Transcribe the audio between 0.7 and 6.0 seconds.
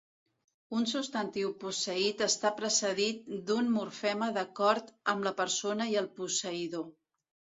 Un substantiu posseït està precedit d'un morfema d'acord amb la persona